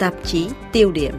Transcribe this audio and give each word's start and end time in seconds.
tạp 0.00 0.14
chí 0.24 0.46
tiêu 0.72 0.92
điểm. 0.92 1.14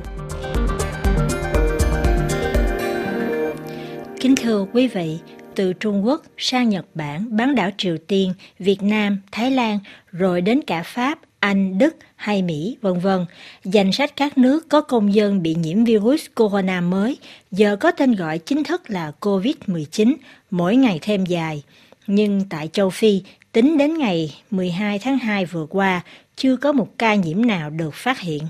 Kính 4.20 4.36
thưa 4.36 4.66
quý 4.74 4.88
vị, 4.88 5.18
từ 5.56 5.74
Trung 5.74 6.06
Quốc 6.06 6.24
sang 6.38 6.70
Nhật 6.70 6.86
Bản, 6.94 7.38
bán 7.38 7.56
đảo 7.56 7.70
Triều 7.78 7.98
Tiên, 8.08 8.34
Việt 8.60 8.84
Nam, 8.84 9.18
Thái 9.32 9.52
Lan, 9.52 9.80
rồi 10.12 10.42
đến 10.42 10.62
cả 10.68 10.84
Pháp, 10.84 11.20
Anh, 11.40 11.78
Đức 11.78 11.96
hay 12.16 12.42
Mỹ, 12.42 12.78
vân 12.82 13.00
vân. 13.00 13.26
Danh 13.64 13.92
sách 13.92 14.16
các 14.16 14.38
nước 14.38 14.70
có 14.70 14.82
công 14.82 15.14
dân 15.14 15.44
bị 15.44 15.56
nhiễm 15.56 15.84
virus 15.84 16.26
corona 16.36 16.82
mới 16.82 17.18
giờ 17.52 17.76
có 17.76 17.92
tên 17.92 18.16
gọi 18.16 18.38
chính 18.38 18.64
thức 18.64 18.90
là 18.90 19.12
COVID-19, 19.22 20.16
mỗi 20.52 20.76
ngày 20.76 21.00
thêm 21.02 21.26
dài. 21.26 21.64
Nhưng 22.08 22.42
tại 22.50 22.70
châu 22.74 22.90
Phi, 22.90 23.22
tính 23.52 23.78
đến 23.78 23.98
ngày 23.98 24.36
12 24.52 25.00
tháng 25.00 25.18
2 25.18 25.46
vừa 25.46 25.66
qua, 25.66 26.02
chưa 26.36 26.56
có 26.56 26.72
một 26.72 26.98
ca 26.98 27.16
nhiễm 27.16 27.46
nào 27.46 27.70
được 27.70 27.94
phát 27.94 28.20
hiện. 28.20 28.44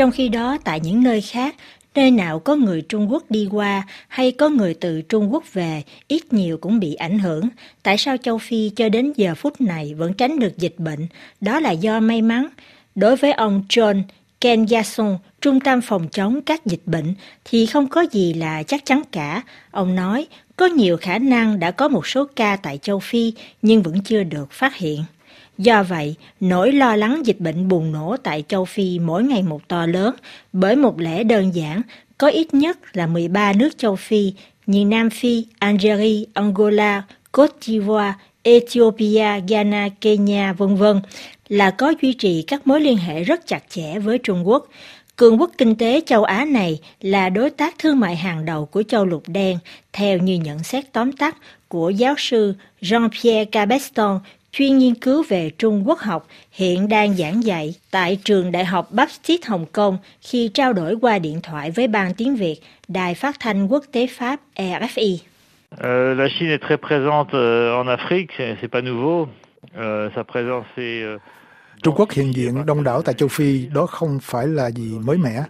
Trong 0.00 0.10
khi 0.10 0.28
đó, 0.28 0.58
tại 0.64 0.80
những 0.80 1.02
nơi 1.02 1.20
khác, 1.20 1.54
nơi 1.94 2.10
nào 2.10 2.38
có 2.38 2.56
người 2.56 2.82
Trung 2.82 3.12
Quốc 3.12 3.30
đi 3.30 3.48
qua 3.50 3.82
hay 4.08 4.32
có 4.32 4.48
người 4.48 4.74
từ 4.74 5.02
Trung 5.02 5.32
Quốc 5.32 5.44
về, 5.52 5.82
ít 6.08 6.32
nhiều 6.32 6.58
cũng 6.58 6.80
bị 6.80 6.94
ảnh 6.94 7.18
hưởng. 7.18 7.48
Tại 7.82 7.98
sao 7.98 8.16
châu 8.16 8.38
Phi 8.38 8.70
cho 8.76 8.88
đến 8.88 9.12
giờ 9.16 9.34
phút 9.34 9.60
này 9.60 9.94
vẫn 9.94 10.14
tránh 10.14 10.38
được 10.38 10.58
dịch 10.58 10.74
bệnh? 10.78 11.06
Đó 11.40 11.60
là 11.60 11.70
do 11.70 12.00
may 12.00 12.22
mắn. 12.22 12.48
Đối 12.94 13.16
với 13.16 13.32
ông 13.32 13.64
John 13.68 14.02
Ken 14.40 14.66
Yason, 14.70 15.18
Trung 15.40 15.60
tâm 15.60 15.80
phòng 15.80 16.08
chống 16.08 16.40
các 16.42 16.66
dịch 16.66 16.82
bệnh, 16.86 17.14
thì 17.44 17.66
không 17.66 17.86
có 17.86 18.06
gì 18.12 18.34
là 18.34 18.62
chắc 18.62 18.84
chắn 18.84 19.02
cả. 19.12 19.42
Ông 19.70 19.94
nói, 19.94 20.26
có 20.56 20.66
nhiều 20.66 20.96
khả 20.96 21.18
năng 21.18 21.60
đã 21.60 21.70
có 21.70 21.88
một 21.88 22.06
số 22.06 22.26
ca 22.36 22.56
tại 22.56 22.78
châu 22.78 22.98
Phi 22.98 23.32
nhưng 23.62 23.82
vẫn 23.82 24.02
chưa 24.02 24.22
được 24.22 24.52
phát 24.52 24.76
hiện. 24.76 25.04
Do 25.60 25.82
vậy, 25.82 26.14
nỗi 26.40 26.72
lo 26.72 26.96
lắng 26.96 27.22
dịch 27.24 27.40
bệnh 27.40 27.68
bùng 27.68 27.92
nổ 27.92 28.16
tại 28.22 28.44
châu 28.48 28.64
Phi 28.64 28.98
mỗi 28.98 29.24
ngày 29.24 29.42
một 29.42 29.68
to 29.68 29.86
lớn 29.86 30.14
bởi 30.52 30.76
một 30.76 31.00
lẽ 31.00 31.24
đơn 31.24 31.54
giản, 31.54 31.82
có 32.18 32.28
ít 32.28 32.54
nhất 32.54 32.78
là 32.96 33.06
13 33.06 33.52
nước 33.52 33.78
châu 33.78 33.96
Phi 33.96 34.32
như 34.66 34.84
Nam 34.84 35.10
Phi, 35.10 35.46
Algeria, 35.58 36.24
Angola, 36.34 37.02
Côte 37.32 37.54
d'Ivoire, 37.60 38.12
Ethiopia, 38.42 39.40
Ghana, 39.48 39.88
Kenya, 40.00 40.52
vân 40.52 40.76
vân 40.76 41.00
là 41.48 41.70
có 41.70 41.94
duy 42.02 42.12
trì 42.12 42.42
các 42.42 42.66
mối 42.66 42.80
liên 42.80 42.96
hệ 42.96 43.24
rất 43.24 43.46
chặt 43.46 43.62
chẽ 43.68 43.98
với 43.98 44.18
Trung 44.18 44.48
Quốc. 44.48 44.68
Cường 45.16 45.40
quốc 45.40 45.50
kinh 45.58 45.74
tế 45.74 46.00
châu 46.06 46.24
Á 46.24 46.44
này 46.44 46.78
là 47.00 47.28
đối 47.28 47.50
tác 47.50 47.74
thương 47.78 48.00
mại 48.00 48.16
hàng 48.16 48.44
đầu 48.44 48.66
của 48.66 48.82
châu 48.82 49.04
lục 49.04 49.22
đen, 49.26 49.58
theo 49.92 50.18
như 50.18 50.34
nhận 50.34 50.62
xét 50.62 50.92
tóm 50.92 51.12
tắt 51.12 51.36
của 51.68 51.90
giáo 51.90 52.14
sư 52.18 52.54
Jean-Pierre 52.80 53.44
Cabeston, 53.44 54.20
chuyên 54.52 54.78
nghiên 54.78 54.94
cứu 54.94 55.24
về 55.28 55.50
Trung 55.58 55.88
Quốc 55.88 55.98
học, 55.98 56.26
hiện 56.52 56.88
đang 56.88 57.14
giảng 57.14 57.44
dạy 57.44 57.74
tại 57.90 58.18
trường 58.24 58.52
Đại 58.52 58.64
học 58.64 58.88
Baptiste 58.90 59.48
Hồng 59.48 59.66
Kông 59.72 59.98
khi 60.20 60.50
trao 60.54 60.72
đổi 60.72 60.94
qua 61.00 61.18
điện 61.18 61.40
thoại 61.42 61.70
với 61.70 61.88
ban 61.88 62.14
tiếng 62.14 62.36
Việt, 62.36 62.56
Đài 62.88 63.14
Phát 63.14 63.36
thanh 63.40 63.66
Quốc 63.66 63.84
tế 63.92 64.06
Pháp 64.06 64.40
RFI. 64.56 65.16
Euh, 65.78 66.18
la 66.18 66.28
Chine 66.28 66.50
est 66.50 66.62
très 66.62 66.76
présente 66.76 67.34
euh, 67.34 67.72
en 67.80 67.86
Afrique, 67.86 68.56
c'est 68.60 68.70
pas 68.70 68.82
nouveau. 68.82 69.28
Euh, 69.76 70.10
sa 70.14 70.22
présence 70.24 70.66
est 70.76 71.18
Trung 71.82 71.94
Quốc 71.96 72.10
hiện 72.10 72.34
diện 72.34 72.66
đông 72.66 72.84
đảo 72.84 73.02
tại 73.02 73.14
châu 73.14 73.28
Phi 73.28 73.66
đó 73.66 73.86
không 73.86 74.18
phải 74.22 74.46
là 74.46 74.70
gì 74.70 74.98
mới 75.04 75.18
mẻ. 75.18 75.44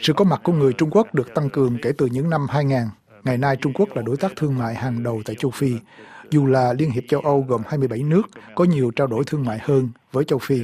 Sự 0.00 0.12
có 0.12 0.24
mặt 0.24 0.40
của 0.44 0.52
người 0.52 0.72
Trung 0.72 0.90
Quốc 0.90 1.14
được 1.14 1.34
tăng 1.34 1.50
cường 1.50 1.78
kể 1.82 1.92
từ 1.98 2.06
những 2.06 2.30
năm 2.30 2.46
2000. 2.50 2.78
Ngày 3.24 3.38
nay 3.38 3.56
Trung 3.56 3.72
Quốc 3.72 3.96
là 3.96 4.02
đối 4.06 4.16
tác 4.16 4.32
thương 4.36 4.58
mại 4.58 4.74
hàng 4.74 5.02
đầu 5.02 5.22
tại 5.24 5.36
châu 5.38 5.50
Phi. 5.50 5.72
Dù 6.30 6.46
là 6.46 6.72
Liên 6.72 6.90
hiệp 6.90 7.04
châu 7.08 7.20
Âu 7.20 7.44
gồm 7.48 7.62
27 7.66 8.02
nước 8.02 8.22
có 8.54 8.64
nhiều 8.64 8.90
trao 8.96 9.06
đổi 9.06 9.24
thương 9.26 9.44
mại 9.44 9.58
hơn 9.62 9.88
với 10.12 10.24
châu 10.24 10.38
Phi, 10.38 10.60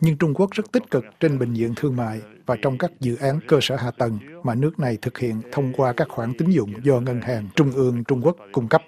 nhưng 0.00 0.16
Trung 0.16 0.34
Quốc 0.34 0.50
rất 0.50 0.72
tích 0.72 0.90
cực 0.90 1.04
trên 1.20 1.38
bình 1.38 1.54
diện 1.54 1.74
thương 1.76 1.96
mại 1.96 2.20
và 2.46 2.56
trong 2.62 2.78
các 2.78 2.90
dự 3.00 3.16
án 3.16 3.40
cơ 3.48 3.58
sở 3.62 3.76
hạ 3.76 3.90
tầng 3.98 4.18
mà 4.42 4.54
nước 4.54 4.78
này 4.78 4.98
thực 5.02 5.18
hiện 5.18 5.42
thông 5.52 5.72
qua 5.72 5.92
các 5.92 6.08
khoản 6.08 6.32
tín 6.38 6.50
dụng 6.50 6.72
do 6.84 7.00
Ngân 7.00 7.20
hàng 7.20 7.48
Trung 7.56 7.72
ương 7.72 8.04
Trung 8.04 8.20
Quốc 8.24 8.36
cung 8.52 8.68
cấp. 8.68 8.82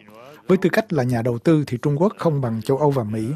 Với 0.49 0.59
tư 0.59 0.71
cách 0.73 0.93
là 0.93 1.03
nhà 1.03 1.23
đầu 1.23 1.39
tư 1.39 1.65
thì 1.67 1.79
Trung 1.83 2.01
Quốc 2.01 2.13
không 2.19 2.41
bằng 2.41 2.63
châu 2.63 2.77
Âu 2.77 2.91
và 2.91 3.05
Mỹ. 3.05 3.27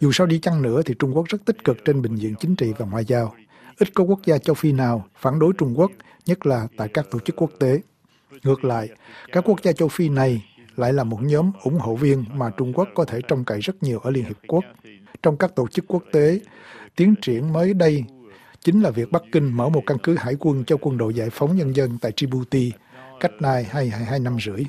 Dù 0.00 0.12
sao 0.12 0.26
đi 0.26 0.38
chăng 0.38 0.62
nữa 0.62 0.82
thì 0.86 0.94
Trung 0.98 1.16
Quốc 1.16 1.26
rất 1.28 1.44
tích 1.44 1.64
cực 1.64 1.84
trên 1.84 2.02
bình 2.02 2.14
diện 2.14 2.34
chính 2.40 2.56
trị 2.56 2.72
và 2.78 2.86
ngoại 2.86 3.04
giao. 3.04 3.34
Ít 3.78 3.94
có 3.94 4.04
quốc 4.04 4.20
gia 4.24 4.38
châu 4.38 4.54
Phi 4.54 4.72
nào 4.72 5.04
phản 5.16 5.38
đối 5.38 5.52
Trung 5.58 5.78
Quốc, 5.78 5.90
nhất 6.26 6.46
là 6.46 6.66
tại 6.76 6.88
các 6.88 7.06
tổ 7.10 7.18
chức 7.18 7.36
quốc 7.36 7.50
tế. 7.58 7.80
Ngược 8.42 8.64
lại, 8.64 8.88
các 9.32 9.48
quốc 9.48 9.62
gia 9.62 9.72
châu 9.72 9.88
Phi 9.88 10.08
này 10.08 10.44
lại 10.76 10.92
là 10.92 11.04
một 11.04 11.18
nhóm 11.22 11.50
ủng 11.62 11.78
hộ 11.78 11.94
viên 11.94 12.24
mà 12.34 12.50
Trung 12.56 12.72
Quốc 12.72 12.88
có 12.94 13.04
thể 13.04 13.20
trông 13.28 13.44
cậy 13.44 13.60
rất 13.60 13.82
nhiều 13.82 13.98
ở 13.98 14.10
Liên 14.10 14.24
Hiệp 14.24 14.36
Quốc. 14.48 14.64
Trong 15.22 15.36
các 15.36 15.54
tổ 15.54 15.68
chức 15.68 15.84
quốc 15.88 16.02
tế, 16.12 16.40
tiến 16.96 17.14
triển 17.22 17.52
mới 17.52 17.74
đây 17.74 18.04
chính 18.60 18.80
là 18.80 18.90
việc 18.90 19.12
Bắc 19.12 19.22
Kinh 19.32 19.56
mở 19.56 19.68
một 19.68 19.82
căn 19.86 19.98
cứ 20.02 20.16
hải 20.18 20.34
quân 20.38 20.64
cho 20.64 20.76
quân 20.80 20.98
đội 20.98 21.14
giải 21.14 21.30
phóng 21.30 21.56
nhân 21.56 21.76
dân 21.76 21.98
tại 22.00 22.12
Djibouti 22.16 22.70
cách 23.20 23.32
nay 23.40 23.66
hai, 23.70 23.88
hai, 23.88 24.04
hai 24.04 24.18
năm 24.18 24.36
rưỡi. 24.40 24.64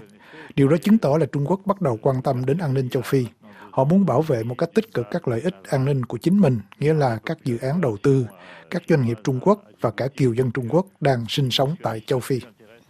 Điều 0.56 0.67
đó 0.67 0.78
chứng 0.78 0.97
tỏ 0.97 1.17
là 1.17 1.25
Trung 1.25 1.45
Quốc 1.45 1.62
bắt 1.66 1.81
đầu 1.81 2.00
quan 2.01 2.22
tâm 2.22 2.45
đến 2.45 2.57
an 2.57 2.73
ninh 2.73 2.89
châu 2.89 3.01
Phi. 3.01 3.25
Họ 3.72 3.83
muốn 3.83 4.06
bảo 4.06 4.22
vệ 4.22 4.44
một 4.44 4.56
cách 4.57 4.69
tích 4.73 4.94
cực 4.94 5.06
các 5.12 5.28
lợi 5.28 5.41
ích 5.41 5.56
an 5.69 5.85
ninh 5.85 6.06
của 6.06 6.18
chính 6.18 6.39
mình, 6.39 6.59
nghĩa 6.79 6.94
là 6.94 7.19
các 7.25 7.38
dự 7.44 7.57
án 7.57 7.81
đầu 7.81 7.97
tư, 8.03 8.25
các 8.69 8.83
doanh 8.88 9.06
nghiệp 9.06 9.18
Trung 9.23 9.39
Quốc 9.41 9.63
và 9.81 9.91
cả 9.91 10.07
kiều 10.18 10.33
dân 10.33 10.51
Trung 10.51 10.68
Quốc 10.69 10.85
đang 11.00 11.25
sinh 11.29 11.51
sống 11.51 11.75
tại 11.83 12.01
châu 12.06 12.19
Phi. 12.19 12.39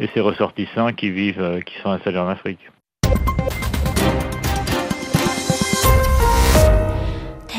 et 0.02 0.08
ses 0.16 0.22
ressortissants 0.22 0.94
qui 0.94 1.10
vivent, 1.10 1.40
euh, 1.40 1.60
qui 1.62 1.76
sont 1.84 1.92
installés 1.92 2.20
en 2.20 2.28
Afrique. 2.28 2.60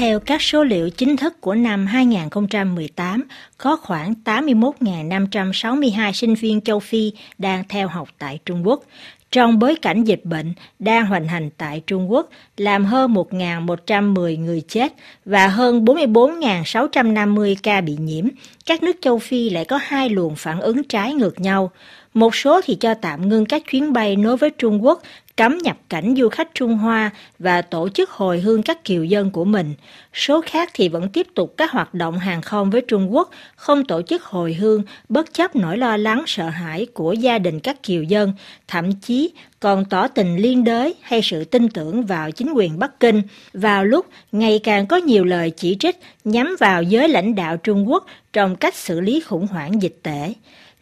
Theo 0.03 0.21
các 0.21 0.43
số 0.43 0.65
liệu 0.65 0.91
chính 0.91 1.17
thức 1.17 1.41
của 1.41 1.55
năm 1.55 1.87
2018, 1.87 3.25
có 3.59 3.77
khoảng 3.77 4.15
81.562 4.25 6.13
sinh 6.13 6.35
viên 6.35 6.61
châu 6.61 6.81
Phi 6.81 7.13
đang 7.39 7.65
theo 7.69 7.89
học 7.89 8.09
tại 8.19 8.39
Trung 8.47 8.67
Quốc. 8.67 8.83
Trong 9.31 9.59
bối 9.59 9.77
cảnh 9.83 10.05
dịch 10.05 10.25
bệnh 10.25 10.55
đang 10.79 11.07
hoành 11.07 11.29
hành 11.29 11.51
tại 11.57 11.83
Trung 11.87 12.13
Quốc, 12.13 12.29
làm 12.57 12.85
hơn 12.85 13.15
1.110 13.15 14.39
người 14.39 14.63
chết 14.69 14.93
và 15.25 15.49
hơn 15.49 15.85
44.650 15.85 17.57
ca 17.63 17.81
bị 17.81 17.97
nhiễm, 18.01 18.25
các 18.67 18.83
nước 18.83 18.97
châu 19.01 19.19
Phi 19.19 19.51
lại 19.51 19.65
có 19.65 19.79
hai 19.83 20.09
luồng 20.09 20.35
phản 20.37 20.61
ứng 20.61 20.85
trái 20.85 21.15
ngược 21.15 21.41
nhau. 21.41 21.71
Một 22.15 22.35
số 22.35 22.61
thì 22.65 22.75
cho 22.75 22.95
tạm 22.95 23.29
ngưng 23.29 23.47
các 23.47 23.63
chuyến 23.71 23.93
bay 23.93 24.17
nối 24.17 24.37
với 24.37 24.51
Trung 24.51 24.85
Quốc, 24.85 25.03
cấm 25.37 25.59
nhập 25.59 25.77
cảnh 25.89 26.15
du 26.19 26.29
khách 26.29 26.55
Trung 26.55 26.77
Hoa 26.79 27.11
và 27.39 27.63
tổ 27.63 27.89
chức 27.89 28.11
hồi 28.11 28.41
hương 28.41 28.63
các 28.63 28.85
kiều 28.85 29.05
dân 29.05 29.31
của 29.31 29.45
mình. 29.45 29.75
Số 30.15 30.41
khác 30.47 30.71
thì 30.75 30.89
vẫn 30.89 31.09
tiếp 31.09 31.27
tục 31.35 31.55
các 31.57 31.71
hoạt 31.71 31.95
động 31.95 32.19
hàng 32.19 32.43
không 32.43 32.71
với 32.71 32.81
Trung 32.81 33.15
Quốc, 33.15 33.31
không 33.57 33.85
tổ 33.85 34.03
chức 34.03 34.23
hồi 34.23 34.55
hương, 34.55 34.83
bất 35.09 35.35
chấp 35.35 35.57
nỗi 35.57 35.79
lo 35.79 35.97
lắng 35.97 36.23
sợ 36.27 36.49
hãi 36.49 36.87
của 36.95 37.13
gia 37.13 37.39
đình 37.39 37.61
các 37.61 37.83
kiều 37.83 38.03
dân, 38.03 38.33
thậm 38.69 38.93
chí 38.93 39.33
còn 39.61 39.85
tỏ 39.85 40.09
tình 40.09 40.37
liên 40.37 40.65
đới 40.65 40.95
hay 41.01 41.23
sự 41.23 41.45
tin 41.45 41.69
tưởng 41.69 42.07
vào 42.07 42.31
chính 42.31 42.53
quyền 42.53 42.79
Bắc 42.79 43.01
Kinh. 43.01 43.23
Vào 43.53 43.85
lúc 43.85 44.07
ngày 44.33 44.61
càng 44.63 44.87
có 44.87 44.97
nhiều 44.97 45.25
lời 45.25 45.51
chỉ 45.57 45.77
trích 45.81 45.97
nhắm 46.25 46.57
vào 46.61 46.83
giới 46.83 47.09
lãnh 47.09 47.35
đạo 47.35 47.57
Trung 47.57 47.91
Quốc 47.91 48.07
trong 48.33 48.57
cách 48.57 48.75
xử 48.75 49.01
lý 49.01 49.21
khủng 49.21 49.47
hoảng 49.47 49.83
dịch 49.83 49.99
tễ. 50.03 50.33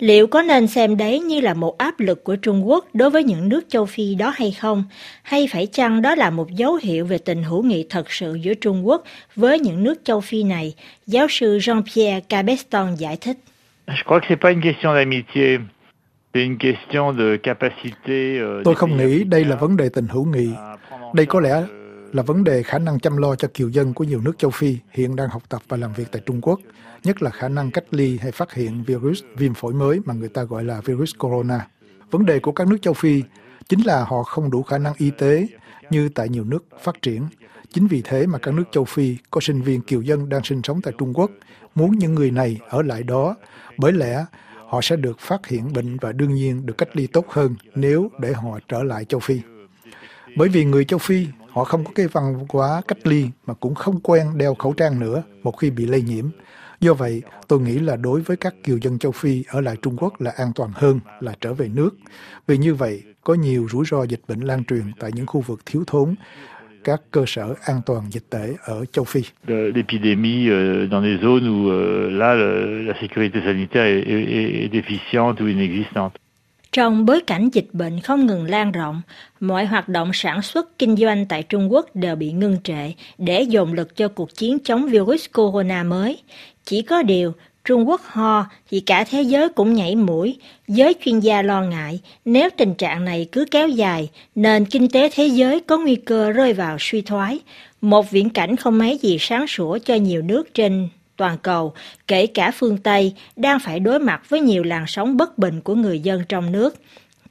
Liệu 0.00 0.26
có 0.26 0.42
nên 0.42 0.66
xem 0.66 0.96
đấy 0.96 1.20
như 1.20 1.40
là 1.40 1.54
một 1.54 1.78
áp 1.78 2.00
lực 2.00 2.24
của 2.24 2.36
Trung 2.36 2.68
Quốc 2.68 2.84
đối 2.94 3.10
với 3.10 3.24
những 3.24 3.48
nước 3.48 3.60
châu 3.68 3.86
Phi 3.86 4.14
đó 4.14 4.32
hay 4.36 4.52
không? 4.60 4.84
Hay 5.22 5.48
phải 5.52 5.66
chăng 5.66 6.02
đó 6.02 6.14
là 6.14 6.30
một 6.30 6.50
dấu 6.50 6.78
hiệu 6.82 7.04
về 7.06 7.18
tình 7.18 7.42
hữu 7.42 7.62
nghị 7.62 7.86
thật 7.90 8.10
sự 8.10 8.34
giữa 8.34 8.54
Trung 8.54 8.86
Quốc 8.88 9.04
với 9.36 9.58
những 9.58 9.84
nước 9.84 9.94
châu 10.04 10.20
Phi 10.20 10.42
này? 10.42 10.74
Giáo 11.06 11.26
sư 11.30 11.58
Jean-Pierre 11.58 12.20
Cabeston 12.28 12.94
giải 12.94 13.16
thích. 13.20 13.36
Je 13.86 14.02
crois 14.06 14.20
que 14.20 14.26
c'est 14.28 14.40
pas 14.40 14.50
une 14.52 14.62
question 14.62 14.94
d'amitié, 14.94 15.58
c'est 16.34 16.44
une 16.46 16.58
question 16.58 17.12
de 17.18 17.36
capacité. 17.42 18.38
euh, 18.40 18.64
Tôi 18.64 18.74
không 18.74 18.96
nghĩ 18.96 19.24
đây 19.24 19.44
là 19.44 19.56
vấn 19.56 19.76
đề 19.76 19.88
tình 19.88 20.08
hữu 20.08 20.24
nghị. 20.24 20.48
à 20.56 20.76
Đây 21.14 21.26
có 21.26 21.40
lẽ 21.40 21.50
charge, 21.50 21.72
là 22.12 22.22
vấn 22.22 22.44
đề 22.44 22.62
khả 22.62 22.78
năng 22.78 23.00
chăm 23.00 23.16
lo 23.16 23.34
cho 23.34 23.48
kiều 23.54 23.68
dân 23.68 23.94
của 23.94 24.04
nhiều 24.04 24.20
nước 24.20 24.38
châu 24.38 24.50
Phi 24.50 24.76
hiện 24.90 25.16
đang 25.16 25.28
học 25.28 25.42
tập 25.48 25.62
và 25.68 25.76
làm 25.76 25.92
việc 25.92 26.08
tại 26.12 26.22
Trung 26.26 26.40
Quốc, 26.40 26.60
nhất 27.04 27.22
là 27.22 27.30
khả 27.30 27.48
năng 27.48 27.70
cách 27.70 27.84
ly 27.90 28.18
hay 28.18 28.32
phát 28.32 28.54
hiện 28.54 28.84
virus 28.86 29.22
viêm 29.36 29.54
phổi 29.54 29.72
mới 29.72 30.00
mà 30.04 30.14
người 30.14 30.28
ta 30.28 30.42
gọi 30.42 30.64
là 30.64 30.80
virus 30.80 31.14
corona. 31.18 31.66
Vấn 32.10 32.26
đề 32.26 32.38
của 32.38 32.52
các 32.52 32.68
nước 32.68 32.76
châu 32.82 32.94
Phi 32.94 33.22
chính 33.68 33.80
là 33.80 34.04
họ 34.04 34.22
không 34.22 34.50
đủ 34.50 34.62
khả 34.62 34.78
năng 34.78 34.94
y 34.98 35.10
tế 35.10 35.46
như 35.90 36.08
tại 36.08 36.28
nhiều 36.28 36.44
nước 36.44 36.64
phát 36.82 37.02
triển. 37.02 37.26
Chính 37.72 37.86
vì 37.86 38.02
thế 38.04 38.26
mà 38.26 38.38
các 38.38 38.54
nước 38.54 38.64
châu 38.72 38.84
Phi 38.84 39.16
có 39.30 39.40
sinh 39.40 39.62
viên 39.62 39.80
kiều 39.80 40.00
dân 40.00 40.28
đang 40.28 40.44
sinh 40.44 40.60
sống 40.64 40.80
tại 40.82 40.94
Trung 40.98 41.12
Quốc 41.14 41.30
muốn 41.74 41.98
những 41.98 42.14
người 42.14 42.30
này 42.30 42.58
ở 42.68 42.82
lại 42.82 43.02
đó 43.02 43.36
bởi 43.76 43.92
lẽ 43.92 44.24
họ 44.68 44.80
sẽ 44.82 44.96
được 44.96 45.18
phát 45.20 45.46
hiện 45.46 45.72
bệnh 45.72 45.96
và 45.96 46.12
đương 46.12 46.34
nhiên 46.34 46.66
được 46.66 46.78
cách 46.78 46.96
ly 46.96 47.06
tốt 47.06 47.26
hơn 47.28 47.54
nếu 47.74 48.10
để 48.20 48.32
họ 48.32 48.58
trở 48.68 48.82
lại 48.82 49.04
châu 49.04 49.20
Phi. 49.20 49.40
Bởi 50.36 50.48
vì 50.48 50.64
người 50.64 50.84
châu 50.84 50.98
Phi 50.98 51.26
họ 51.50 51.64
không 51.64 51.84
có 51.84 51.90
cái 51.94 52.06
văn 52.06 52.46
hóa 52.48 52.82
cách 52.88 53.06
ly 53.06 53.26
mà 53.46 53.54
cũng 53.54 53.74
không 53.74 54.00
quen 54.00 54.26
đeo 54.38 54.54
khẩu 54.54 54.72
trang 54.72 55.00
nữa 55.00 55.22
một 55.42 55.52
khi 55.52 55.70
bị 55.70 55.86
lây 55.86 56.02
nhiễm. 56.02 56.24
Do 56.80 56.94
vậy, 56.94 57.22
tôi 57.48 57.60
nghĩ 57.60 57.78
là 57.78 57.96
đối 57.96 58.20
với 58.20 58.36
các 58.36 58.54
kiều 58.64 58.78
dân 58.82 58.98
châu 58.98 59.12
Phi 59.12 59.44
ở 59.48 59.60
lại 59.60 59.76
Trung 59.82 59.96
Quốc 59.96 60.20
là 60.20 60.32
an 60.36 60.52
toàn 60.54 60.70
hơn 60.74 61.00
là 61.20 61.34
trở 61.40 61.54
về 61.54 61.68
nước. 61.68 61.90
Vì 62.46 62.56
như 62.58 62.74
vậy, 62.74 63.02
có 63.24 63.34
nhiều 63.34 63.66
rủi 63.70 63.84
ro 63.84 64.02
dịch 64.02 64.20
bệnh 64.28 64.40
lan 64.40 64.64
truyền 64.64 64.92
tại 65.00 65.10
những 65.14 65.26
khu 65.26 65.40
vực 65.40 65.60
thiếu 65.66 65.84
thốn 65.86 66.14
các 66.84 67.00
cơ 67.10 67.24
sở 67.26 67.54
an 67.64 67.80
toàn 67.86 68.02
dịch 68.10 68.30
tễ 68.30 68.54
ở 68.64 68.84
châu 68.92 69.04
Phi. 69.04 69.20
L'épidémie 69.46 70.48
euh, 70.50 70.90
dans 70.90 71.04
les 71.04 71.16
zones 71.18 71.48
où 71.48 71.70
euh, 71.70 72.10
là 72.10 72.34
la 72.86 72.94
sécurité 73.00 73.40
sanitaire 73.44 74.04
est 74.06 74.68
déficiente 74.72 75.40
ou 75.40 75.46
inexistante. 75.46 76.12
Trong 76.72 77.06
bối 77.06 77.20
cảnh 77.20 77.48
dịch 77.52 77.68
bệnh 77.72 78.00
không 78.00 78.26
ngừng 78.26 78.50
lan 78.50 78.72
rộng, 78.72 79.02
mọi 79.40 79.66
hoạt 79.66 79.88
động 79.88 80.10
sản 80.14 80.42
xuất 80.42 80.78
kinh 80.78 80.96
doanh 80.96 81.26
tại 81.26 81.42
Trung 81.42 81.72
Quốc 81.72 81.96
đều 81.96 82.16
bị 82.16 82.32
ngưng 82.32 82.56
trệ 82.64 82.92
để 83.18 83.42
dồn 83.42 83.72
lực 83.72 83.96
cho 83.96 84.08
cuộc 84.08 84.34
chiến 84.34 84.58
chống 84.58 84.86
virus 84.86 85.24
corona 85.32 85.82
mới. 85.82 86.18
Chỉ 86.64 86.82
có 86.82 87.02
điều, 87.02 87.32
Trung 87.64 87.88
Quốc 87.88 88.00
ho 88.04 88.46
thì 88.70 88.80
cả 88.80 89.04
thế 89.04 89.22
giới 89.22 89.48
cũng 89.48 89.74
nhảy 89.74 89.96
mũi. 89.96 90.38
Giới 90.68 90.94
chuyên 91.04 91.20
gia 91.20 91.42
lo 91.42 91.62
ngại 91.62 92.00
nếu 92.24 92.50
tình 92.56 92.74
trạng 92.74 93.04
này 93.04 93.28
cứ 93.32 93.44
kéo 93.50 93.68
dài, 93.68 94.10
nền 94.34 94.64
kinh 94.64 94.88
tế 94.88 95.10
thế 95.14 95.26
giới 95.26 95.60
có 95.60 95.78
nguy 95.78 95.96
cơ 95.96 96.30
rơi 96.30 96.52
vào 96.52 96.76
suy 96.80 97.00
thoái. 97.00 97.38
Một 97.80 98.10
viễn 98.10 98.30
cảnh 98.30 98.56
không 98.56 98.78
mấy 98.78 98.98
gì 98.98 99.16
sáng 99.20 99.46
sủa 99.46 99.78
cho 99.78 99.94
nhiều 99.94 100.22
nước 100.22 100.54
trên 100.54 100.88
toàn 101.20 101.36
cầu, 101.42 101.72
kể 102.06 102.26
cả 102.26 102.50
phương 102.54 102.78
Tây, 102.78 103.14
đang 103.36 103.60
phải 103.60 103.80
đối 103.80 103.98
mặt 103.98 104.22
với 104.28 104.40
nhiều 104.40 104.62
làn 104.62 104.84
sóng 104.86 105.16
bất 105.16 105.38
bình 105.38 105.60
của 105.60 105.74
người 105.74 106.00
dân 106.00 106.22
trong 106.28 106.52
nước. 106.52 106.74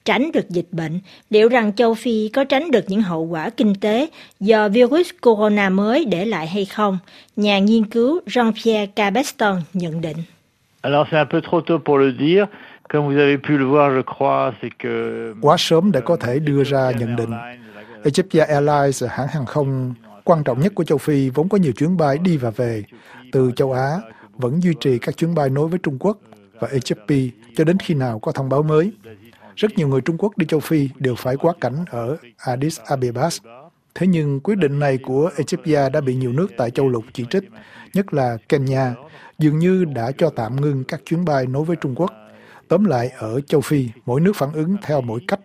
Tránh 0.05 0.31
được 0.31 0.49
dịch 0.49 0.67
bệnh, 0.71 0.99
liệu 1.29 1.49
rằng 1.49 1.73
châu 1.73 1.93
Phi 1.93 2.29
có 2.33 2.43
tránh 2.43 2.71
được 2.71 2.85
những 2.87 3.01
hậu 3.01 3.23
quả 3.23 3.49
kinh 3.49 3.75
tế 3.75 4.09
do 4.39 4.69
virus 4.69 5.09
corona 5.21 5.69
mới 5.69 6.05
để 6.05 6.25
lại 6.25 6.47
hay 6.47 6.65
không? 6.65 6.97
Nhà 7.35 7.59
nghiên 7.59 7.85
cứu 7.85 8.19
Jean-Pierre 8.25 8.87
Cabeston 8.95 9.61
nhận 9.73 10.01
định. 10.01 10.17
Alors 10.81 11.07
c'est 11.11 11.19
un 11.19 11.27
peu 11.31 11.41
trop 11.41 11.65
tôt 11.67 11.79
pour 11.85 11.99
le 11.99 12.11
dire. 12.19 12.45
Comme 12.89 13.05
vous 13.07 13.17
avez 13.17 13.37
pu 13.37 13.57
le 13.57 13.65
voir, 13.65 13.91
je 13.91 14.01
crois, 14.01 14.53
c'est 14.61 14.71
que... 14.83 15.33
Quá 15.41 15.55
sớm 15.59 15.91
để 15.91 16.01
có 16.05 16.17
thể 16.17 16.39
đưa 16.39 16.63
ra 16.63 16.91
nhận 16.99 17.15
định. 17.15 17.31
Ethiopia 18.03 18.39
Airlines, 18.39 19.03
hãng 19.09 19.27
hàng 19.27 19.45
không 19.45 19.93
quan 20.29 20.43
trọng 20.43 20.59
nhất 20.59 20.75
của 20.75 20.83
châu 20.83 20.97
Phi, 20.97 21.29
vốn 21.29 21.49
có 21.49 21.57
nhiều 21.57 21.71
chuyến 21.71 21.97
bay 21.97 22.17
đi 22.17 22.37
và 22.37 22.49
về 22.49 22.83
từ 23.31 23.51
châu 23.55 23.71
Á, 23.71 24.01
vẫn 24.33 24.63
duy 24.63 24.73
trì 24.79 24.99
các 24.99 25.17
chuyến 25.17 25.35
bay 25.35 25.49
nối 25.49 25.67
với 25.67 25.79
Trung 25.83 25.97
Quốc 25.99 26.17
và 26.59 26.67
Ethiopia 26.67 27.29
cho 27.55 27.63
đến 27.63 27.77
khi 27.79 27.93
nào 27.93 28.19
có 28.19 28.31
thông 28.31 28.49
báo 28.49 28.63
mới. 28.63 28.91
Rất 29.55 29.77
nhiều 29.77 29.87
người 29.87 30.01
Trung 30.01 30.17
Quốc 30.17 30.37
đi 30.37 30.45
châu 30.45 30.59
Phi 30.59 30.89
đều 30.95 31.15
phải 31.15 31.37
quá 31.37 31.53
cảnh 31.61 31.85
ở 31.89 32.17
Addis 32.37 32.79
Abeba. 32.85 33.29
Thế 33.95 34.07
nhưng 34.07 34.39
quyết 34.39 34.55
định 34.55 34.79
này 34.79 34.97
của 34.97 35.31
Ethiopia 35.37 35.89
đã 35.89 36.01
bị 36.01 36.15
nhiều 36.15 36.31
nước 36.31 36.47
tại 36.57 36.71
châu 36.71 36.89
lục 36.89 37.03
chỉ 37.13 37.25
trích, 37.29 37.43
nhất 37.93 38.13
là 38.13 38.37
Kenya, 38.49 38.93
dường 39.39 39.59
như 39.59 39.85
đã 39.85 40.11
cho 40.17 40.29
tạm 40.29 40.61
ngưng 40.61 40.83
các 40.83 41.01
chuyến 41.05 41.25
bay 41.25 41.45
nối 41.45 41.63
với 41.63 41.75
Trung 41.75 41.95
Quốc. 41.95 42.11
Tóm 42.67 42.85
lại, 42.85 43.11
ở 43.17 43.41
châu 43.41 43.61
Phi, 43.61 43.89
mỗi 44.05 44.21
nước 44.21 44.35
phản 44.35 44.53
ứng 44.53 44.75
theo 44.81 45.01
mỗi 45.01 45.19
cách. 45.27 45.39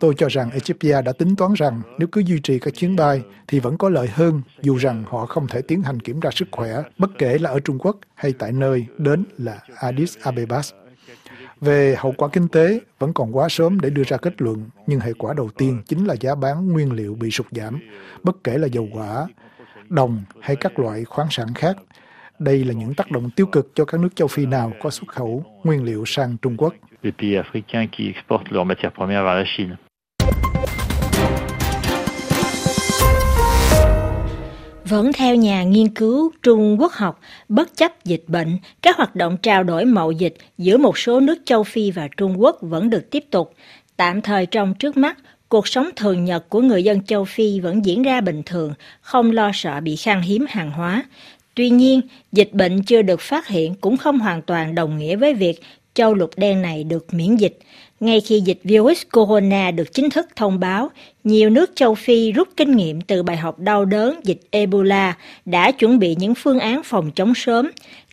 Tôi 0.00 0.14
cho 0.16 0.28
rằng 0.28 0.50
Ethiopia 0.50 1.02
đã 1.02 1.12
tính 1.12 1.36
toán 1.36 1.52
rằng 1.52 1.82
nếu 1.98 2.08
cứ 2.12 2.20
duy 2.20 2.40
trì 2.40 2.58
các 2.58 2.74
chuyến 2.74 2.96
bay 2.96 3.22
thì 3.48 3.60
vẫn 3.60 3.78
có 3.78 3.88
lợi 3.88 4.08
hơn 4.08 4.42
dù 4.62 4.76
rằng 4.76 5.04
họ 5.08 5.26
không 5.26 5.46
thể 5.46 5.62
tiến 5.62 5.82
hành 5.82 6.00
kiểm 6.00 6.20
tra 6.20 6.30
sức 6.30 6.48
khỏe, 6.50 6.82
bất 6.98 7.10
kể 7.18 7.38
là 7.38 7.50
ở 7.50 7.60
Trung 7.60 7.78
Quốc 7.78 7.96
hay 8.14 8.32
tại 8.32 8.52
nơi 8.52 8.86
đến 8.98 9.24
là 9.38 9.58
Addis 9.76 10.18
Abeba. 10.22 10.60
Về 11.60 11.94
hậu 11.98 12.14
quả 12.16 12.28
kinh 12.32 12.48
tế, 12.48 12.80
vẫn 12.98 13.12
còn 13.12 13.36
quá 13.36 13.48
sớm 13.50 13.80
để 13.80 13.90
đưa 13.90 14.02
ra 14.04 14.16
kết 14.16 14.42
luận, 14.42 14.64
nhưng 14.86 15.00
hệ 15.00 15.12
quả 15.12 15.34
đầu 15.36 15.50
tiên 15.58 15.82
chính 15.86 16.04
là 16.04 16.14
giá 16.20 16.34
bán 16.34 16.72
nguyên 16.72 16.92
liệu 16.92 17.14
bị 17.14 17.30
sụt 17.30 17.46
giảm, 17.50 17.80
bất 18.22 18.44
kể 18.44 18.58
là 18.58 18.66
dầu 18.66 18.88
hỏa, 18.92 19.26
đồng 19.88 20.22
hay 20.40 20.56
các 20.56 20.78
loại 20.78 21.04
khoáng 21.04 21.28
sản 21.30 21.54
khác. 21.54 21.76
Đây 22.38 22.64
là 22.64 22.74
những 22.74 22.94
tác 22.94 23.10
động 23.10 23.30
tiêu 23.30 23.46
cực 23.46 23.70
cho 23.74 23.84
các 23.84 24.00
nước 24.00 24.16
châu 24.16 24.28
Phi 24.28 24.46
nào 24.46 24.72
có 24.82 24.90
xuất 24.90 25.08
khẩu 25.08 25.44
nguyên 25.64 25.84
liệu 25.84 26.04
sang 26.06 26.36
Trung 26.42 26.56
Quốc. 26.56 26.74
Les 27.02 27.14
pays 27.18 27.36
africains 27.36 27.88
qui 27.98 28.06
exportent 28.06 28.52
leurs 28.52 28.66
matières 28.66 28.94
premières 28.96 29.24
vers 29.24 29.36
la 29.36 29.44
Chine. 29.56 29.89
Vẫn 34.90 35.12
theo 35.12 35.34
nhà 35.34 35.62
nghiên 35.62 35.88
cứu 35.88 36.32
Trung 36.42 36.76
Quốc 36.80 36.92
học, 36.92 37.20
bất 37.48 37.76
chấp 37.76 38.04
dịch 38.04 38.24
bệnh, 38.26 38.58
các 38.82 38.96
hoạt 38.96 39.16
động 39.16 39.36
trao 39.42 39.64
đổi 39.64 39.84
mậu 39.84 40.12
dịch 40.12 40.36
giữa 40.58 40.76
một 40.76 40.98
số 40.98 41.20
nước 41.20 41.38
châu 41.44 41.64
Phi 41.64 41.90
và 41.90 42.08
Trung 42.16 42.40
Quốc 42.40 42.58
vẫn 42.60 42.90
được 42.90 43.10
tiếp 43.10 43.24
tục. 43.30 43.54
Tạm 43.96 44.22
thời 44.22 44.46
trong 44.46 44.74
trước 44.74 44.96
mắt, 44.96 45.18
cuộc 45.48 45.68
sống 45.68 45.90
thường 45.96 46.24
nhật 46.24 46.48
của 46.48 46.60
người 46.60 46.84
dân 46.84 47.04
châu 47.04 47.24
Phi 47.24 47.60
vẫn 47.60 47.84
diễn 47.84 48.02
ra 48.02 48.20
bình 48.20 48.42
thường, 48.46 48.74
không 49.00 49.30
lo 49.30 49.50
sợ 49.54 49.80
bị 49.80 49.96
khan 49.96 50.20
hiếm 50.22 50.46
hàng 50.48 50.70
hóa. 50.70 51.04
Tuy 51.54 51.70
nhiên, 51.70 52.00
dịch 52.32 52.52
bệnh 52.52 52.82
chưa 52.82 53.02
được 53.02 53.20
phát 53.20 53.48
hiện 53.48 53.74
cũng 53.74 53.96
không 53.96 54.18
hoàn 54.18 54.42
toàn 54.42 54.74
đồng 54.74 54.98
nghĩa 54.98 55.16
với 55.16 55.34
việc 55.34 55.60
châu 55.94 56.14
lục 56.14 56.30
đen 56.36 56.62
này 56.62 56.84
được 56.84 57.14
miễn 57.14 57.36
dịch. 57.36 57.58
Ngay 58.00 58.20
khi 58.20 58.40
dịch 58.40 58.58
virus 58.64 59.02
corona 59.12 59.70
được 59.70 59.92
chính 59.92 60.10
thức 60.10 60.26
thông 60.36 60.60
báo, 60.60 60.90
nhiều 61.24 61.50
nước 61.50 61.70
châu 61.74 61.94
Phi 61.94 62.32
rút 62.32 62.48
kinh 62.56 62.76
nghiệm 62.76 63.00
từ 63.00 63.22
bài 63.22 63.36
học 63.36 63.58
đau 63.58 63.84
đớn 63.84 64.20
dịch 64.24 64.40
Ebola 64.50 65.16
đã 65.44 65.70
chuẩn 65.70 65.98
bị 65.98 66.16
những 66.18 66.34
phương 66.34 66.58
án 66.58 66.82
phòng 66.84 67.10
chống 67.10 67.34
sớm. 67.34 67.70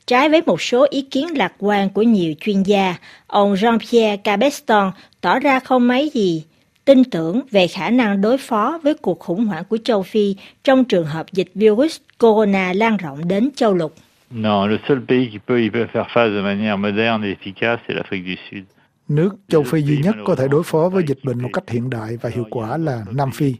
Trái 0.07 0.29
với 0.29 0.41
một 0.45 0.61
số 0.61 0.85
ý 0.89 1.01
kiến 1.01 1.37
lạc 1.37 1.53
quan 1.59 1.89
của 1.89 2.01
nhiều 2.01 2.33
chuyên 2.39 2.63
gia, 2.63 2.95
ông 3.27 3.53
Jean-Pierre 3.53 4.17
Cabeston 4.17 4.91
tỏ 5.21 5.39
ra 5.39 5.59
không 5.59 5.87
mấy 5.87 6.09
gì 6.13 6.43
tin 6.85 7.03
tưởng 7.03 7.41
về 7.51 7.67
khả 7.67 7.89
năng 7.89 8.21
đối 8.21 8.37
phó 8.37 8.79
với 8.83 8.93
cuộc 8.93 9.19
khủng 9.19 9.45
hoảng 9.45 9.63
của 9.69 9.77
châu 9.83 10.03
Phi 10.03 10.35
trong 10.63 10.85
trường 10.85 11.05
hợp 11.05 11.25
dịch 11.31 11.49
virus 11.55 11.97
corona 12.17 12.73
lan 12.73 12.97
rộng 12.97 13.27
đến 13.27 13.49
châu 13.55 13.73
lục. 13.73 13.93
Non, 14.31 14.69
le 14.69 14.77
seul 14.87 14.99
pays 15.07 15.29
qui 15.31 15.39
peut 15.47 15.59
y 15.59 15.69
faire 15.69 16.05
face 16.13 16.35
de 16.35 16.41
manière 16.41 16.77
moderne 16.77 17.27
et 17.27 17.37
efficace, 17.37 17.77
c'est 17.87 17.95
l'Afrique 17.95 18.25
du 18.25 18.35
Sud. 18.51 18.76
Nước 19.07 19.35
châu 19.47 19.63
Phi 19.63 19.81
duy 19.81 19.97
nhất 19.97 20.15
có 20.25 20.35
thể 20.35 20.47
đối 20.47 20.63
phó 20.63 20.89
với 20.89 21.03
dịch 21.07 21.19
bệnh 21.23 21.41
một 21.41 21.49
cách 21.53 21.69
hiện 21.69 21.89
đại 21.89 22.17
và 22.21 22.29
hiệu 22.29 22.45
quả 22.49 22.77
là 22.77 23.05
Nam 23.11 23.31
Phi. 23.31 23.55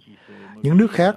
Những 0.62 0.78
nước 0.78 0.92
khác, 0.92 1.16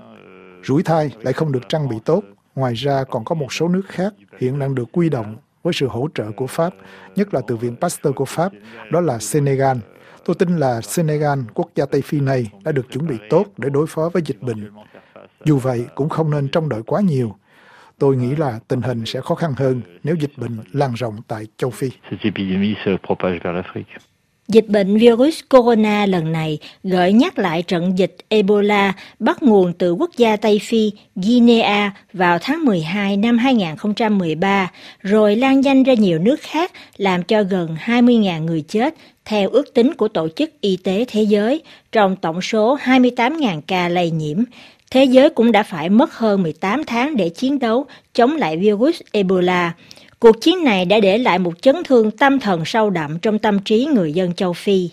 rủi 0.64 0.82
thai 0.82 1.10
lại 1.20 1.32
không 1.32 1.52
được 1.52 1.68
trang 1.68 1.88
bị 1.88 1.96
tốt. 2.04 2.24
Ngoài 2.54 2.74
ra 2.74 3.04
còn 3.04 3.24
có 3.24 3.34
một 3.34 3.52
số 3.52 3.68
nước 3.68 3.82
khác 3.88 4.14
hiện 4.38 4.58
đang 4.58 4.74
được 4.74 4.88
quy 4.92 5.08
động 5.08 5.36
với 5.62 5.72
sự 5.72 5.88
hỗ 5.88 6.08
trợ 6.14 6.30
của 6.36 6.46
Pháp, 6.46 6.74
nhất 7.16 7.34
là 7.34 7.40
từ 7.46 7.56
Viện 7.56 7.76
Pasteur 7.80 8.14
của 8.14 8.24
Pháp, 8.24 8.52
đó 8.92 9.00
là 9.00 9.18
Senegal. 9.18 9.76
Tôi 10.24 10.36
tin 10.38 10.56
là 10.56 10.80
Senegal, 10.80 11.38
quốc 11.54 11.70
gia 11.74 11.86
Tây 11.86 12.02
Phi 12.02 12.20
này, 12.20 12.50
đã 12.64 12.72
được 12.72 12.86
chuẩn 12.92 13.06
bị 13.06 13.16
tốt 13.30 13.46
để 13.56 13.68
đối 13.70 13.86
phó 13.86 14.08
với 14.08 14.22
dịch 14.26 14.42
bệnh. 14.42 14.70
Dù 15.44 15.58
vậy, 15.58 15.86
cũng 15.94 16.08
không 16.08 16.30
nên 16.30 16.48
trông 16.48 16.68
đợi 16.68 16.82
quá 16.86 17.00
nhiều. 17.00 17.36
Tôi 17.98 18.16
nghĩ 18.16 18.36
là 18.36 18.58
tình 18.68 18.82
hình 18.82 19.06
sẽ 19.06 19.20
khó 19.20 19.34
khăn 19.34 19.52
hơn 19.56 19.82
nếu 20.04 20.14
dịch 20.14 20.32
bệnh 20.36 20.58
lan 20.72 20.92
rộng 20.94 21.16
tại 21.28 21.46
châu 21.56 21.70
Phi. 21.70 21.90
Dịch 24.52 24.68
bệnh 24.68 24.96
virus 24.98 25.40
corona 25.48 26.06
lần 26.06 26.32
này 26.32 26.58
gợi 26.84 27.12
nhắc 27.12 27.38
lại 27.38 27.62
trận 27.62 27.98
dịch 27.98 28.16
Ebola 28.28 28.92
bắt 29.18 29.42
nguồn 29.42 29.72
từ 29.72 29.92
quốc 29.92 30.10
gia 30.16 30.36
Tây 30.36 30.60
Phi, 30.62 30.92
Guinea 31.16 31.92
vào 32.12 32.38
tháng 32.38 32.64
12 32.64 33.16
năm 33.16 33.38
2013, 33.38 34.70
rồi 35.00 35.36
lan 35.36 35.60
nhanh 35.60 35.82
ra 35.82 35.94
nhiều 35.94 36.18
nước 36.18 36.40
khác, 36.40 36.72
làm 36.96 37.22
cho 37.22 37.42
gần 37.42 37.76
20.000 37.84 38.44
người 38.44 38.64
chết, 38.68 38.94
theo 39.24 39.50
ước 39.50 39.74
tính 39.74 39.94
của 39.94 40.08
Tổ 40.08 40.28
chức 40.36 40.60
Y 40.60 40.76
tế 40.76 41.04
Thế 41.08 41.22
giới, 41.22 41.62
trong 41.92 42.16
tổng 42.16 42.42
số 42.42 42.76
28.000 42.84 43.60
ca 43.66 43.88
lây 43.88 44.10
nhiễm. 44.10 44.38
Thế 44.90 45.04
giới 45.04 45.30
cũng 45.30 45.52
đã 45.52 45.62
phải 45.62 45.88
mất 45.88 46.14
hơn 46.14 46.42
18 46.42 46.84
tháng 46.84 47.16
để 47.16 47.28
chiến 47.28 47.58
đấu 47.58 47.86
chống 48.14 48.36
lại 48.36 48.56
virus 48.56 49.00
Ebola. 49.12 49.72
Cuộc 50.20 50.40
chiến 50.40 50.64
này 50.64 50.84
đã 50.84 51.00
để 51.00 51.18
lại 51.18 51.38
một 51.38 51.62
chấn 51.62 51.76
thương 51.84 52.10
tâm 52.10 52.40
thần 52.40 52.64
sâu 52.64 52.90
đậm 52.90 53.18
trong 53.18 53.38
tâm 53.38 53.58
trí 53.58 53.84
người 53.84 54.12
dân 54.12 54.34
châu 54.34 54.52
Phi. 54.52 54.90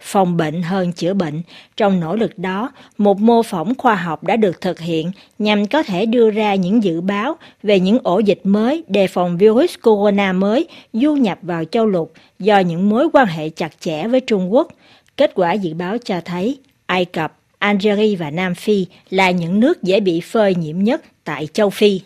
Phòng 0.00 0.36
bệnh 0.36 0.62
hơn 0.62 0.92
chữa 0.92 1.14
bệnh, 1.14 1.42
trong 1.76 2.00
nỗ 2.00 2.16
lực 2.16 2.38
đó, 2.38 2.72
một 2.98 3.20
mô 3.20 3.42
phỏng 3.42 3.74
khoa 3.78 3.94
học 3.94 4.24
đã 4.24 4.36
được 4.36 4.60
thực 4.60 4.80
hiện 4.80 5.12
nhằm 5.38 5.66
có 5.66 5.82
thể 5.82 6.06
đưa 6.06 6.30
ra 6.30 6.54
những 6.54 6.82
dự 6.82 7.00
báo 7.00 7.36
về 7.62 7.80
những 7.80 7.98
ổ 8.02 8.18
dịch 8.18 8.40
mới 8.44 8.84
đề 8.88 9.06
phòng 9.06 9.38
virus 9.38 9.74
corona 9.82 10.32
mới 10.32 10.68
du 10.92 11.14
nhập 11.14 11.38
vào 11.42 11.64
châu 11.64 11.86
lục 11.86 12.12
do 12.38 12.58
những 12.58 12.88
mối 12.88 13.08
quan 13.12 13.26
hệ 13.26 13.48
chặt 13.48 13.80
chẽ 13.80 14.08
với 14.08 14.20
Trung 14.20 14.52
Quốc. 14.52 14.68
Kết 15.16 15.32
quả 15.34 15.52
dự 15.52 15.74
báo 15.74 15.98
cho 15.98 16.20
thấy 16.24 16.58
Ai 16.86 17.04
Cập, 17.04 17.36
Algeria 17.58 18.16
và 18.16 18.30
Nam 18.30 18.54
Phi 18.54 18.86
là 19.10 19.30
những 19.30 19.60
nước 19.60 19.82
dễ 19.82 20.00
bị 20.00 20.20
phơi 20.20 20.54
nhiễm 20.54 20.78
nhất 20.78 21.02
tại 21.24 21.48
châu 21.52 21.70
Phi. 21.70 22.00